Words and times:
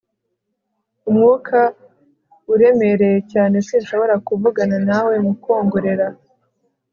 Umwuka 1.09 1.59
uremereye 2.53 3.19
cyane 3.31 3.55
sinshobora 3.67 4.15
kuvugana 4.27 4.77
nawe 4.89 5.13
mukongorera 5.25 6.07